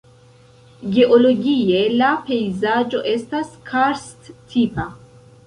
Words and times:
Geologie 0.95 1.83
la 1.97 2.15
pejzaĝo 2.31 3.03
estas 3.13 3.53
karst-tipa. 3.69 4.89